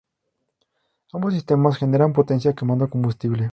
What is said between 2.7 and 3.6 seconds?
combustible.